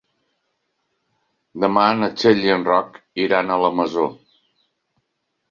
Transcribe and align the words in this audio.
Demà 1.63 1.83
na 1.99 2.09
Txell 2.15 2.41
i 2.47 2.53
en 2.55 2.65
Roc 2.71 2.99
iran 3.27 3.51
a 3.51 3.61
la 3.67 3.71
Masó. 3.83 4.09